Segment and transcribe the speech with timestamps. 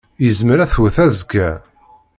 [0.23, 1.49] Yezmer ad twet azekka.